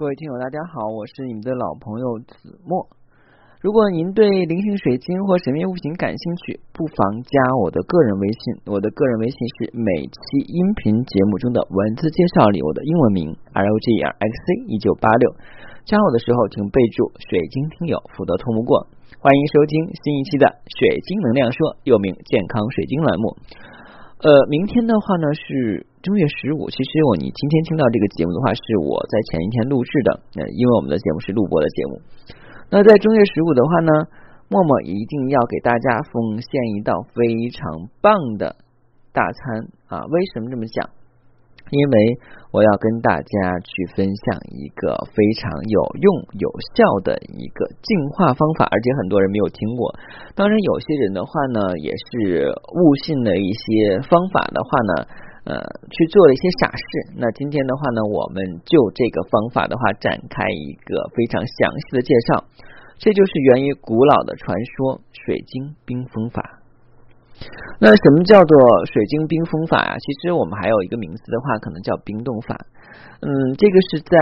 [0.00, 2.88] 各位听友，大家好，我是你们的老朋友子墨。
[3.60, 8.64] 如果您对菱形水晶或神秘物品感兴趣，不妨加我的个人微信。
[8.64, 15.36] 我的个人微信是每期音频节目中的文字介绍里我的英文名 r o g r x c 一九八六。
[15.84, 18.88] 加我的时候，请备注“水晶听友”，否则通不过。
[19.20, 20.48] 欢迎收听新一期的
[20.80, 23.36] 《水晶能量说》，又名健康水晶栏目。
[24.24, 26.64] 呃，明天的话呢是正月十五。
[26.72, 30.08] 其实我你今天听到这个节目的话，是我在前一天录制的。
[30.32, 32.00] 那，因为我们的节目是录播的节目。
[32.72, 33.92] 那在正月十五的话呢，
[34.48, 38.56] 默默一定要给大家奉献一道非常棒的
[39.12, 40.00] 大餐啊！
[40.08, 40.88] 为什么这么讲？
[41.68, 41.94] 因为
[42.50, 46.08] 我要跟大家去分享一个非常有用
[46.40, 49.92] 有效的一个净化方法，而且很多人没有听过。
[50.34, 55.06] 当然，有些人的话呢，也是误信了一些方法的话呢，
[55.44, 55.56] 呃，
[55.90, 56.84] 去做了一些傻事。
[57.16, 62.44] 那今天的话呢，我们就这个方法的话，展开一个非常详细的介绍。
[62.98, 66.60] 这就是源于古老的传说——水晶冰封法。
[67.80, 69.96] 那什么叫做水晶冰封法啊？
[69.96, 72.66] 其实我们还有一个名字的话，可能叫冰冻法。
[73.20, 74.18] 嗯，这个是在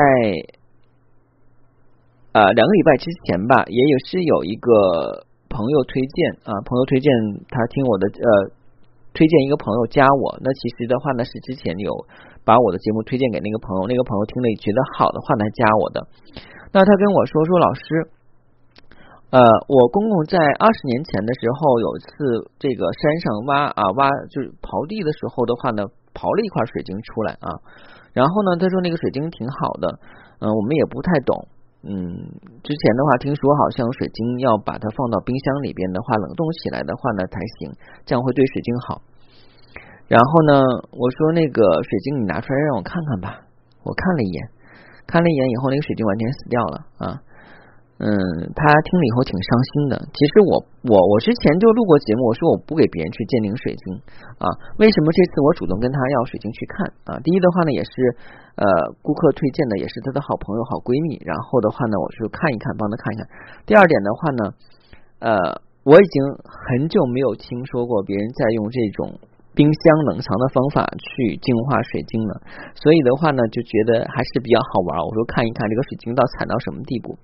[2.31, 7.11] 呃两个礼拜之前吧，也有是有一个朋友推荐啊，朋友推荐
[7.51, 8.51] 他听我的呃，
[9.19, 10.39] 推荐一个朋友加我。
[10.39, 11.91] 那其实的话呢，是之前有
[12.47, 16.07] 把我的节目推荐给那个朋友，那个朋友听了觉得好的话呢，加我的。
[16.71, 17.83] 那他跟我说说老师。
[19.31, 25.85] 呃，我公公在二十年前的时候，有一次这个山上挖啊挖，就是刨地的时候的话呢，
[26.17, 27.53] 刨了一块水晶出来啊。
[28.17, 30.01] 然后呢，他说那个水晶挺好的，
[30.41, 31.45] 嗯，我们也不太懂，
[31.83, 31.95] 嗯，
[32.65, 37.71] 之前的话听说好像水晶要把它放到冰箱里边的话，冷冻起来的话呢才行，
[38.05, 39.03] 这样会对水晶好。
[40.09, 40.59] 然后呢，
[40.91, 43.47] 我说那个水晶你拿出来让我看看吧，
[43.85, 44.49] 我看了一眼，
[45.07, 47.23] 看了一眼以后，那个水晶完全死掉了啊。
[47.99, 48.07] 嗯，
[48.55, 49.99] 他听了以后挺伤心的。
[50.15, 53.99] 其实我我我之前就录过节目，我说我不给别人去鉴定水晶
[54.39, 54.47] 啊。
[54.79, 57.19] 为什么这次我主动跟他要水晶去看啊？
[57.27, 57.91] 第一的话呢，也是
[58.55, 58.65] 呃
[59.03, 61.19] 顾客推荐的，也是他的好朋友、好闺蜜。
[61.27, 63.21] 然后的话呢，我就看一看，帮他看一看。
[63.67, 64.43] 第二点的话呢，
[65.19, 65.35] 呃，
[65.83, 69.11] 我已经很久没有听说过别人在用这种
[69.59, 69.83] 冰箱
[70.15, 72.47] 冷藏的方法去净化水晶了。
[72.79, 75.03] 所以的话呢，就觉得还是比较好玩。
[75.03, 77.19] 我说看一看这个水晶到惨到什么地步。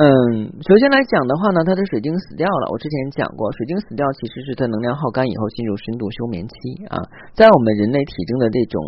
[0.00, 2.72] 嗯，首先来讲的话呢，它的水晶死掉了。
[2.72, 6.96] 我之前讲过，水晶死掉其实是它能量耗干以后进入深度休眠期啊，
[7.34, 8.80] 在我们人类体征的这种。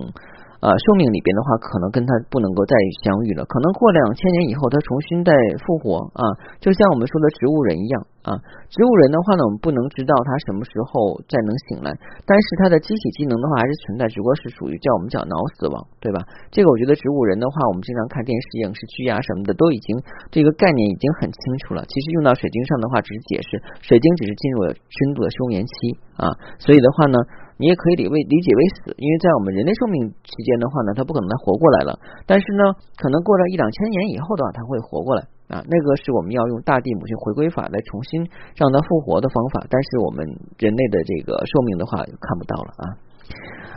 [0.63, 3.43] 呃，寿命里边的话，可能跟他不能够再相遇了。
[3.51, 6.23] 可能过两千年以后，他重新再复活啊，
[6.63, 8.39] 就像我们说的植物人一样啊。
[8.71, 11.91] 植物人的话呢，我们不能知道他什么时候再能醒来，
[12.23, 16.23] 但是他的机体机能的话还是存在，只不过是属于叫我们叫脑死亡，对吧？
[16.55, 19.99] 这个我觉得植物人的话，我们经常看电视影视剧啊什么的，都已经
[20.31, 21.83] 这个概念已经很清楚了。
[21.91, 25.75] 其实用到水晶上的话，只是解释水晶只是进入了深度的休眠期
[26.23, 26.31] 啊，
[26.63, 27.19] 所以的话呢。
[27.59, 31.99] 你也可以理为理解为死，因为在我们人类寿命期间的话呢，它不可能再活过来了。
[32.27, 32.63] 但是呢，
[32.97, 35.63] 可能过了一两千年以后的话，它会活过来啊。
[35.69, 38.25] 那个是我们要用大地母亲回归法来重新
[38.57, 39.67] 让它复活的方法。
[39.69, 40.25] 但是我们
[40.59, 42.85] 人类的这个寿命的话，看不到了啊。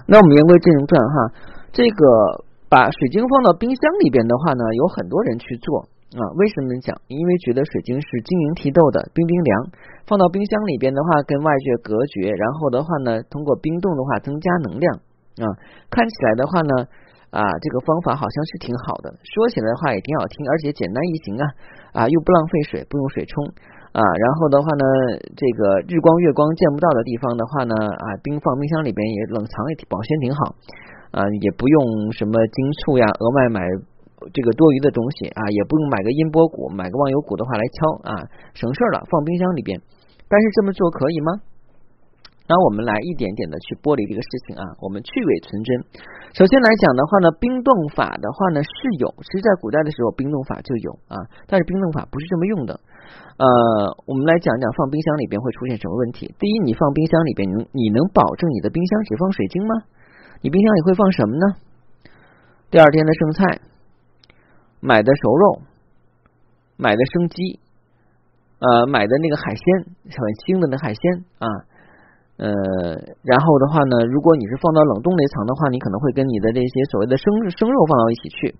[0.07, 1.15] 那我们言归正传哈，
[1.71, 5.87] 这个把水晶放到冰箱里边的话呢，有很多人去做。
[6.13, 6.93] 啊，为什么讲？
[7.09, 9.51] 因为觉得水晶是晶莹剔透的，冰冰凉，
[10.05, 14.85] 放到冰箱里边的话，跟外界隔绝，然后的话呢，通过冰冻的话增加能量
[15.41, 15.49] 啊。
[15.91, 16.87] 看起来的话呢，
[17.35, 21.43] 啊，这个方法好像是挺好的，说起来的话也挺好听，而且简单易行啊，
[21.91, 23.43] 啊，又不浪费水，不用水冲
[23.91, 23.99] 啊。
[23.99, 24.85] 然后的话呢，
[25.35, 30.55] 这个日光月光见不到的地方的话呢，啊，冰放冰箱里边也冷藏也保鲜挺好
[31.11, 33.67] 啊，也不用什么金醋呀，额外买。
[34.33, 37.77] 这个多余的东西啊，也不用买个音波鼓，买个忘忧鼓的话来敲
[38.07, 38.11] 啊，
[38.53, 39.79] 省事儿了，放冰箱里边。
[40.27, 41.31] 但是这么做可以吗？
[42.45, 45.69] 那我们来一点点的去剥离这个事情啊，我们去伪存真。
[46.37, 48.69] 首先来讲的话呢，冰冻法的话呢是
[49.01, 51.17] 有，其实在古代的时候冰冻法就有啊，
[51.49, 52.77] 但是冰冻法不是这么用的。
[53.41, 53.45] 呃，
[54.05, 56.29] 我们来讲讲放冰箱里边会出现什么问题。
[56.37, 59.73] 第一，你放冰箱里边，你你能保证你的冰箱只放水晶吗？
[60.45, 61.45] 你冰箱里会放什么呢？
[62.69, 63.74] 第二天的剩菜。
[64.85, 65.61] 买的熟肉，
[66.77, 67.57] 买的生鸡，
[68.61, 69.65] 呃，买的那个海鲜，
[70.05, 71.01] 很腥的那海鲜
[71.41, 71.49] 啊，
[72.37, 72.45] 呃，
[73.25, 78.53] 然后的话呢，如果你是放到冷冻那层的话，你可能会跟你的这些所谓的生生肉放到一起去。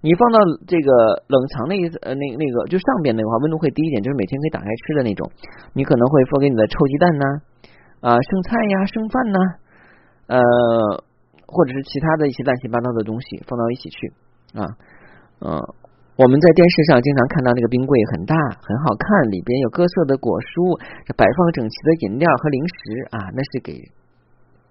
[0.00, 5.28] 你放到这个冷藏那一呃那那个就上边那个话，温度会低一点，就是每天可以打开吃的那种。
[5.74, 7.24] 你可能会放给你的臭鸡蛋呐，
[8.00, 9.38] 啊，剩菜呀，剩饭呐，
[10.32, 10.40] 呃，
[11.44, 14.12] 或者是其他的一些乱七八糟的东西放到一起去
[14.54, 14.64] 啊。
[15.40, 15.54] 嗯，
[16.16, 20.74] 我们在电视上经常看到那个冰柜很大很好看，里边有各色的果蔬，
[21.14, 22.74] 摆放整齐的饮料和零食
[23.14, 23.78] 啊，那是给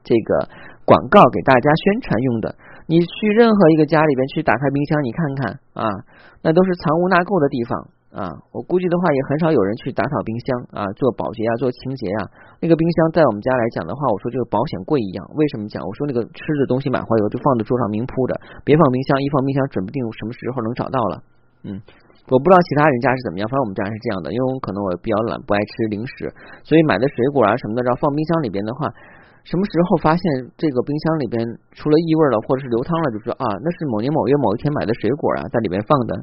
[0.03, 0.47] 这个
[0.83, 2.55] 广告给大家宣传用的。
[2.87, 5.39] 你去任何一个家里边去打开冰箱，你看看
[5.75, 5.83] 啊，
[6.43, 7.96] 那都是藏污纳垢的地方。
[8.07, 12.31] 啊，我估计的话也很少有人去打扫冰箱啊，做保洁啊，做清洁啊。
[12.63, 15.21] 那个冰箱在我们家来讲的话，我说就保险柜一样。
[15.35, 15.83] 为什么讲？
[15.83, 21.13] 我说那个吃的东西买回来以后就放在桌上明铺着，别放冰箱，一放冰箱准不定什么时候能找到了。
[21.67, 21.77] 嗯，
[22.31, 24.31] 我不知道其他人家是怎么样，反正我们家是这样的。
[24.31, 26.31] 因为我可能我比较懒，不爱吃零食，
[26.63, 28.87] 所以买的水果啊什么的，然后放冰箱里边的话。
[29.47, 30.21] 什么时候发现
[30.59, 31.39] 这个冰箱里边
[31.71, 36.19] 出了异味了，或者是流汤了，就说啊，那是某年某月某一天买的水果啊，在里边放的。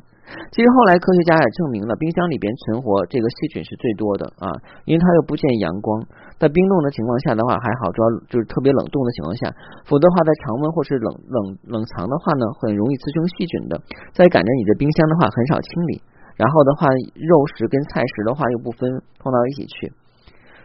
[0.52, 4.52] 其实后来科学家也证明了，冰箱里边存活这个细菌是最多的啊，
[4.84, 6.04] 因为它又不见阳光，
[6.36, 9.48] 在冰冻的情况下的话还好，主要就是特别冷冻的情况下，
[9.88, 13.80] 否则的话在常温或是冷冷冷藏的话呢，很容易滋生细菌的。
[14.12, 15.96] 再赶着你的冰箱的话很少清理，
[16.36, 18.84] 然后的话肉食跟菜食的话又不分
[19.16, 19.88] 放到一起去。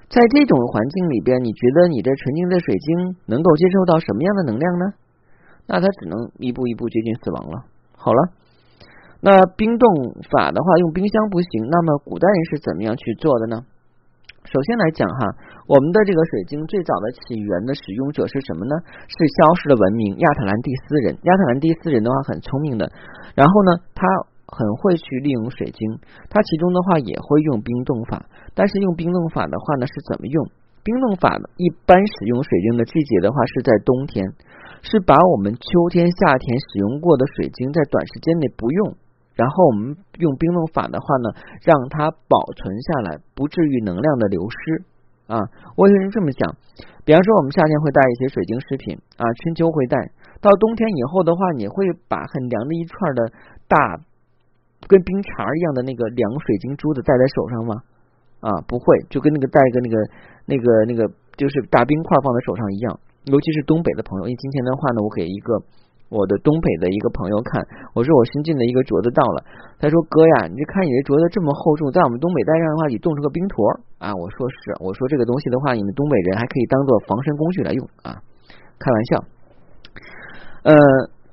[0.10, 4.86] 在这种环境里边，你觉得你这纯净的水晶能够接受到什么样的能量呢？
[5.70, 7.62] 那它只能一步一步接近死亡了。
[7.94, 8.34] 好了，
[9.22, 9.86] 那冰冻
[10.34, 11.70] 法的话，用冰箱不行。
[11.70, 13.62] 那么古代人是怎么样去做的呢？
[14.50, 15.30] 首先来讲哈，
[15.68, 18.74] 我们的这个水晶最早的起源的使用者是什么呢？
[19.06, 21.14] 是消失的文明亚特兰蒂斯人。
[21.22, 22.90] 亚特兰蒂斯人的话很聪明的，
[23.36, 24.02] 然后呢，他。
[24.52, 26.00] 很会去利用水晶，
[26.30, 30.48] 它其中的话也会用冰冻法，但是用冰冻法的话呢是怎么用？
[30.82, 34.26] 冰冻法呢一般使用水晶的季节的话是在冬天，
[34.82, 38.96] 是把我们秋天、夏天使用过的水晶在短时间内不用，
[39.36, 41.30] 然后我们用冰冻法的话呢，
[41.62, 44.84] 让它保存下来，不至于能量的流失
[45.28, 45.38] 啊。
[45.76, 46.56] 我为什么这么讲？
[47.06, 49.98] 比方说我们夏天会带一些水晶饰品啊，春秋会带，
[50.42, 53.32] 到冬天以后的话，你会把很凉的一串的
[53.68, 54.00] 大。
[54.90, 57.74] 跟冰碴一样的那个凉水晶珠子戴在手上吗？
[58.42, 59.96] 啊，不会，就跟那个戴个那个
[60.50, 61.06] 那个那个
[61.38, 62.98] 就是大冰块放在手上一样。
[63.30, 65.60] 尤其是东北的朋友，因为今天的话呢，我给一个
[66.10, 67.62] 我的东北的一个朋友看，
[67.94, 69.46] 我说我新进的一个镯子到了，
[69.78, 73.60] 他说哥呀，你这看你这镯子这么厚重，在我们东北戴上的话，你冻成个冰坨
[74.02, 74.10] 啊。
[74.16, 78.18] 我说是，我说这个东西的话，你们东北人还可以当做防身工具来用啊，
[78.82, 79.12] 开玩笑，
[80.64, 80.74] 呃。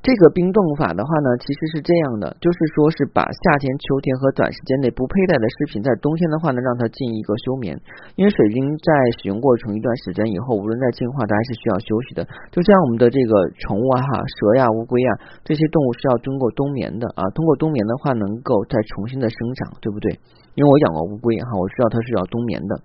[0.06, 7.74] 这个冰冻法的话呢，其实是这样的，就是说是把夏天、秋天和短时间内不佩戴的饰品，在冬天的话呢，让它进一个休眠。
[8.14, 8.86] 因为水晶在
[9.18, 12.22] 使用过程一段时间以后，无论在进化，它还是需要休息的。
[12.54, 13.34] 就像我们的这个
[13.66, 15.10] 宠物啊，哈，蛇呀、乌龟呀
[15.42, 20.14] 这些动物是要经过冬眠的啊，通过冬眠的话，能够再重新的生长，对不对？
[20.54, 22.78] 因为我养过乌龟哈，我知道它是要冬眠的。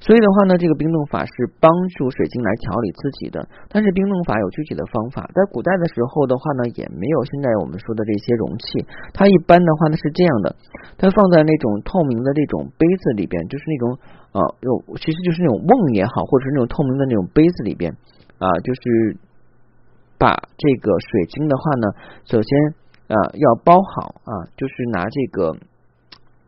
[0.00, 3.36] 所以的话呢，这个冰冻法是帮助水晶来调理自己的。
[3.68, 8.80] 但是冰冻法有具体的方法，在古代的时候的话呢，也没有现在我们说的这些容器。
[9.12, 10.56] 它一般的话呢是这样的，
[10.96, 13.84] 它放在那种透明的这种杯子里边，就是那种
[14.32, 17.92] 呃，有其实就是那种瓮也好，或者是那种透明的那种杯子里边
[18.40, 19.20] 啊，就是
[20.16, 21.86] 把这个水晶的话呢，
[22.24, 22.50] 首先
[23.12, 25.52] 啊要包好啊，就是拿这个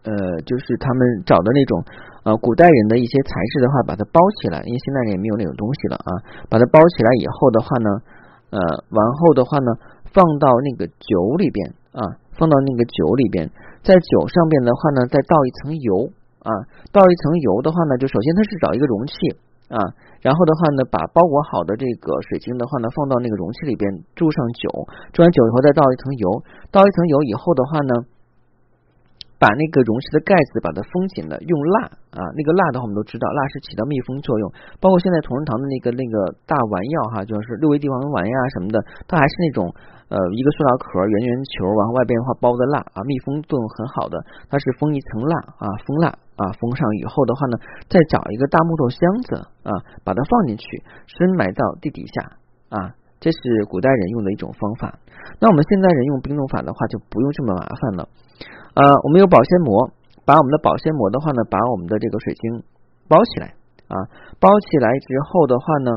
[0.09, 1.85] 呃，就是他们找的那种。
[2.23, 6.11] 呃，古代人的一些材质的话，把它包起来，因为现在人也没有那种东西了啊。
[6.47, 7.89] 把它包起来以后的话呢，
[8.55, 8.59] 呃，
[8.95, 9.75] 完后的话呢，
[10.15, 13.51] 放到那个酒里边啊，放到那个酒里边，
[13.83, 16.15] 在酒上边的话呢，再倒一层油
[16.47, 16.51] 啊，
[16.95, 19.15] 倒一层油的话呢，就首先它是找一个容器
[19.67, 19.83] 啊，
[20.23, 24.71] 然后的话呢，把包裹好的这个水晶的话呢，放到那个容器里边，注上酒，
[25.11, 26.27] 注完酒以后再倒一层油，
[26.71, 28.07] 倒一层油以后的话呢。
[29.43, 34.45] 把那个容器的盖子把它封紧了，用蜡啊，那个蜡的话我们都知道，蜡是起到密封作用。
[34.79, 38.79] 包括现在同仁堂的那个那个大丸药哈，就是六味地黄丸呀什么的，
[39.11, 39.67] 它还是那种
[40.07, 44.15] 呃一个塑料壳圆圆球，然后外边的话包的蜡啊，密封作用很好的。
[44.47, 47.59] 它是封一层蜡啊，封蜡啊，封上以后的话呢，
[47.91, 49.75] 再找一个大木头箱子啊，
[50.07, 50.65] 把它放进去，
[51.11, 52.39] 深埋到地底下
[52.71, 55.03] 啊，这是古代人用的一种方法。
[55.43, 58.07] 那我们现在人用冰冻法的话，就不用这么麻烦了。
[58.75, 59.91] 呃，我们有保鲜膜，
[60.25, 62.65] 把我们的保鲜膜的话呢，把我们的这个水晶
[63.09, 63.53] 包起来
[63.89, 64.09] 啊，
[64.41, 65.91] 包起来之后的话呢，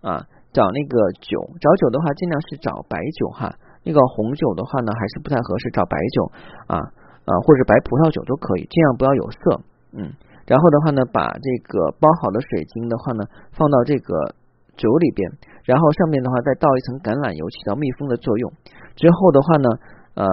[0.00, 3.52] 啊，找那个酒，找酒的话尽量是找白酒哈，
[3.84, 6.32] 那个红酒的话呢还是不太合适，找白酒
[6.72, 6.80] 啊
[7.28, 9.60] 啊或者白葡萄酒都可以，尽量不要有色，
[9.92, 10.08] 嗯，
[10.48, 14.32] 然后的话呢，把这个包好的水晶的话呢放到这个
[14.80, 15.28] 酒里边，
[15.68, 18.48] 然后上面的话再倒一层橄榄油，起到密封的作用，
[18.96, 19.68] 之后的话呢，
[20.16, 20.24] 呃。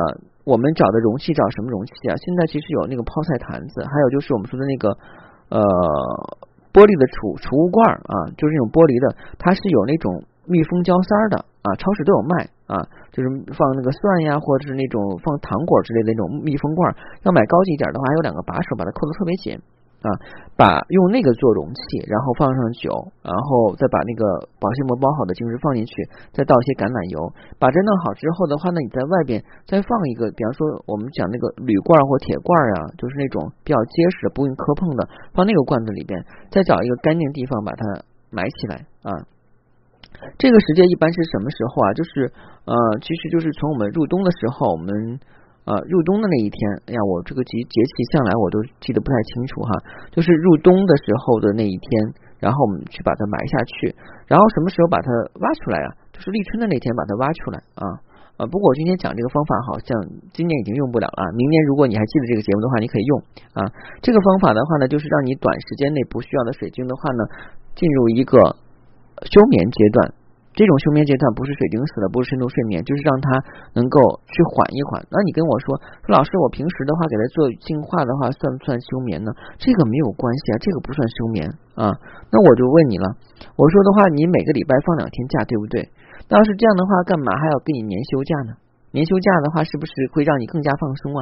[0.50, 2.18] 我们找的容器找什么容器啊？
[2.18, 4.90] 现在其实有那个泡菜坛子，还有就是我们说的那个
[5.54, 5.62] 呃
[6.74, 12.82] 玻璃的储储物罐啊，就是那种玻璃的，它是有那种密封胶塞的啊，超市都有卖啊，
[13.14, 16.98] 就是放那个蒜呀，或者是那种放糖果之类的那种密封罐。
[17.22, 19.54] 要买高级一点的话，还有两个把手，把它扣的特别紧。
[20.00, 20.08] 啊，
[20.56, 22.88] 把用那个做容器，然后放上酒，
[23.20, 25.92] 然后再把那个保鲜膜包好的精汁放进去，
[26.32, 27.20] 再倒一些橄榄油，
[27.60, 35.04] 把这弄好之后的话呢，你在外边再放一个，比方说我们讲那个铝罐或铁罐啊，就是那种比较结实、不用磕碰的，
[35.36, 36.16] 放那个罐子里边，
[36.48, 37.84] 再找一个干净地方把它
[38.32, 39.12] 埋起来啊。
[40.40, 41.92] 这个时间一般是什么时候啊？
[41.92, 42.32] 就是
[42.64, 45.20] 呃，其实就是从我们入冬的时候，我们。
[45.66, 49.72] 呃，入冬的那一天，哎呀，我这个节节气向来我都记得不太清楚哈，
[50.10, 51.90] 就是入冬的时候的那一天，
[52.40, 53.94] 然后我们去把它埋下去，
[54.26, 55.12] 然后什么时候把它
[55.42, 55.90] 挖出来啊？
[56.12, 57.86] 就是立春的那天把它挖出来啊。
[58.42, 59.92] 呃，不过我今天讲这个方法好像
[60.34, 63.14] 今年已经用不了了，明年如果你还记得这个节目的话，你可以用
[63.54, 63.62] 啊。
[64.02, 67.22] 这个方法的话呢，就是让你短时间内不需要的水晶的话呢，
[67.76, 68.56] 进入一个
[69.28, 70.18] 休眠阶段。
[70.54, 73.28] 这种休眠阶段不是水晶死了，不是深度睡眠，就是让他
[73.78, 75.00] 能够去缓一缓。
[75.08, 79.32] 那你跟我说，说老师，我平时的话给他做净化的话，算不算休眠呢？
[79.58, 81.94] 这个没有关系啊，这个不算休眠啊。
[82.34, 83.08] 那我就问你了，
[83.56, 85.88] 我说的话，你每个礼拜放两天假，对不对？
[86.28, 88.58] 那要是这样的话，干嘛还要给你年休假呢？
[88.92, 91.22] 年休假的话，是不是会让你更加放松啊？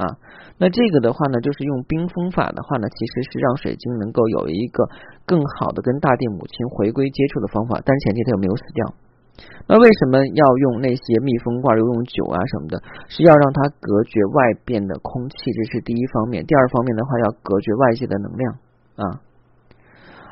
[0.00, 0.16] 啊，
[0.56, 4.88] 那这个的话呢，就是用冰封法的话呢，其实是让水晶能够有一个
[5.28, 8.80] 更好的跟大地母亲回归接触的方法，但前提它有没有死掉。
[9.68, 12.80] 那为什么要用那些密封罐，又用酒啊什么的？
[13.08, 16.44] 是要让它隔绝外边的空气，这是第一方面。
[16.44, 18.44] 第二方面的话，要隔绝外界的能量
[18.96, 19.04] 啊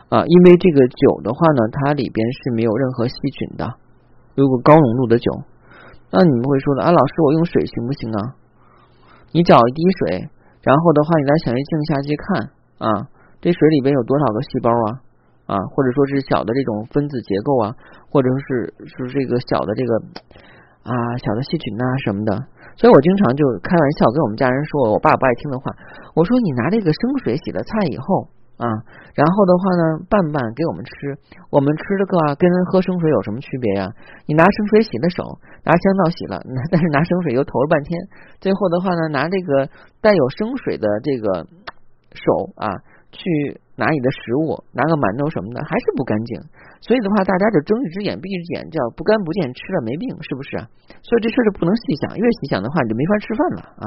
[0.08, 3.68] 啊，因为这个酒的话呢，它里边是没有任何细菌的。
[4.34, 5.30] 如果高浓度的酒，
[6.10, 8.34] 那你们会说的啊，老师，我用水行不行啊？
[9.32, 10.28] 你找一滴水，
[10.62, 12.88] 然后的话，你在显微镜下去看啊，
[13.40, 14.88] 这水里边有多少个细胞啊
[15.46, 17.74] 啊，或者说是小的这种分子结构啊，
[18.10, 19.92] 或者是是这个小的这个
[20.82, 22.32] 啊小的细菌呐什么的。
[22.76, 25.70] 所以我经常就开玩笑跟我们家人说，我爸不爱听的话，
[26.14, 28.28] 我说你拿这个生水洗了菜以后。
[28.58, 28.66] 啊，
[29.14, 31.14] 然后的话呢，拌拌给我们吃，
[31.48, 33.86] 我们吃这个啊，跟喝生水有什么区别呀？
[34.26, 35.22] 你拿生水洗的手，
[35.62, 37.94] 拿香皂洗了， 但是拿生水又投了半天，
[38.42, 39.70] 最后的话呢，拿这个
[40.02, 41.46] 带有生水的这个
[42.18, 42.66] 手啊，
[43.14, 46.42] 去拿你的食物，拿个馒头什么的，还是不干净。
[46.82, 50.58] 所以的话，大家就睁一只眼闭一只眼，叫不干不净，吃了没病，是不是？
[51.06, 53.86] 所以这事就不能细想，越细想的话，你就没法吃饭了啊。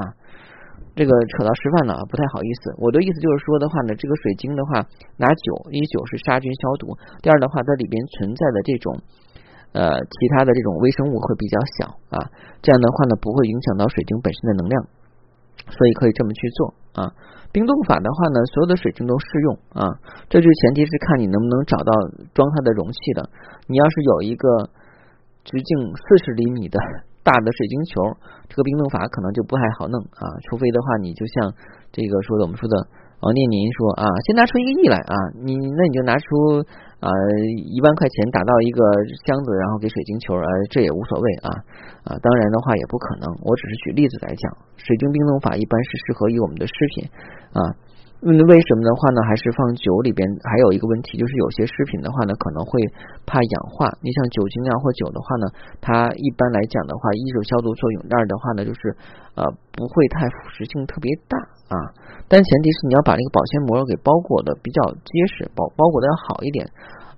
[0.94, 2.74] 这个扯到吃饭了啊，不太好意思。
[2.76, 4.84] 我的意思就是说的话呢，这个水晶的话，
[5.16, 9.00] 拿酒，一酒是杀菌消毒，第二的话，它里边存在的这种
[9.72, 12.28] 呃其他的这种微生物会比较小啊，
[12.60, 14.76] 这样的话呢，不会影响到水晶本身的能量，
[15.72, 17.08] 所以可以这么去做啊。
[17.52, 19.84] 冰冻法的话呢，所有的水晶都适用啊，
[20.28, 21.92] 这就前提是看你能不能找到
[22.32, 23.28] 装它的容器的。
[23.66, 24.68] 你要是有一个
[25.44, 26.78] 直径四十厘米的。
[27.22, 28.18] 大的水晶球，
[28.50, 31.54] 这个冰冻法可能就不太好弄啊，除非的话，你就像
[31.90, 32.74] 这个说的，我们说的
[33.22, 36.26] 王念您说啊，先拿出一个亿来啊，你那你就拿出
[36.98, 37.08] 啊
[37.70, 38.82] 一万块钱打到一个
[39.22, 41.48] 箱子，然后给水晶球，呃，这也无所谓啊
[42.02, 47.06] 啊，当然的话也不可能，我只是举例子来讲，水晶冰冻法一般是适合于我们的饰品
[47.54, 47.62] 啊。
[48.22, 49.18] 嗯，为什么的话呢？
[49.26, 52.78] 还是放酒里边还有一个问题，就是有些食品的话呢，可能会
[53.26, 53.90] 怕氧化。
[53.98, 55.44] 你像酒精啊或酒的话呢，
[55.82, 58.94] 它一般来讲的话，一是消毒作用，二的话呢，就是
[59.34, 59.42] 呃
[59.74, 61.34] 不会太腐蚀性特别大
[61.74, 61.74] 啊。
[62.30, 66.62] 但前提是你要把那个保鲜膜给包裹的比较结实，包包裹的要好一点。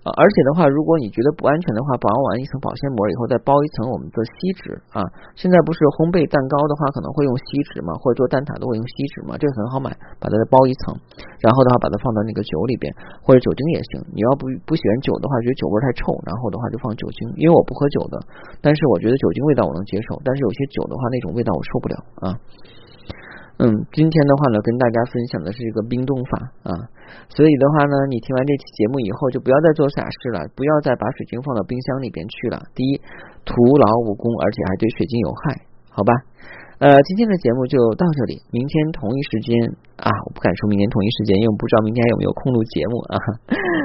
[0.04, 5.00] 呃，而且的话，如果你觉得不安全的话，包完一层保鲜膜以后，再包一层我们的锡纸啊。
[5.32, 9.88] 现在不是烘焙蛋糕的话，可能会用锡纸嘛，或者做蛋挞都会用锡纸嘛，这个很好买，
[10.20, 10.92] 把它再包一层，
[11.40, 12.92] 然后的话把它放到那个酒里边，
[13.25, 14.04] 或者酒精也行。
[14.12, 18.20] 你要不不喜欢酒的话，觉得酒味太臭，然后的话就放酒精，因为我不喝酒的，
[18.61, 22.37] 但是我觉得酒精味道我能接受，但是有些酒的话那种味道我受不了啊。
[23.64, 26.37] 嗯，今天的话呢，跟大家分享的是一个冰冻法
[26.68, 26.76] 啊，
[27.33, 32.61] 所以的话呢，你听完这期节目以后，就不要再做傻事了，不要再把水晶放到冰箱里边去了。
[32.76, 33.00] 第一，
[33.49, 36.12] 徒劳无功，而且还对水晶有害，好吧？
[36.76, 38.37] 呃，今天的节目就到这里。
[38.52, 39.56] 明天同一时间
[39.97, 43.16] 啊，我不敢说明天同一时间，因为我不知道明天还有没有空录节目啊。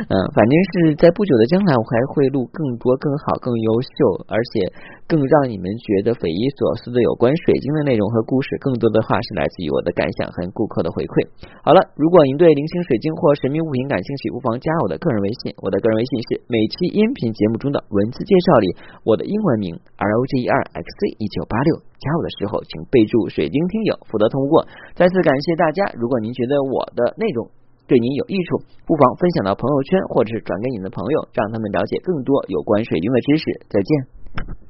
[0.07, 4.71] 嗯，反正是在不久的将来，我还会录更多、更好、更优秀，而且
[5.03, 8.55] 更让你们觉得匪夷所思的有关水晶的内容和故事。
[8.63, 11.27] 更多的话是来自于我的感想和顾客的回馈。
[11.61, 15.51] 好了，如果您对零星水晶或神秘物品感兴趣，不妨加我的个人微信。
[15.59, 18.67] 我的个人微信是每期音频节目中的文字介绍里
[19.03, 21.83] 我的英文名 R O G E R X C 一九八六。
[21.99, 24.63] 加我的时候，请备注“水晶听友”，否则通过。
[24.95, 27.51] 再次感谢大家，如果您觉得我的内容
[27.89, 33.43] 对您有益处，不妨分享到朋友圈或者是转给你的朋友，让他们了解更多有关水晶的知识。
[33.65, 34.68] 再见。